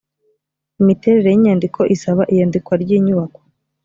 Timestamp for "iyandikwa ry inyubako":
2.33-3.39